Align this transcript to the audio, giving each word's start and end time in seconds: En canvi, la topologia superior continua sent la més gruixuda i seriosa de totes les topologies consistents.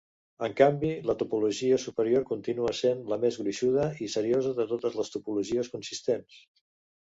En 0.45 0.53
canvi, 0.59 0.87
la 1.09 1.15
topologia 1.19 1.77
superior 1.83 2.25
continua 2.31 2.73
sent 2.79 3.05
la 3.13 3.19
més 3.25 3.39
gruixuda 3.43 3.87
i 4.07 4.09
seriosa 4.17 4.57
de 4.63 4.69
totes 4.75 4.99
les 5.03 5.15
topologies 5.19 5.73
consistents. 5.77 6.45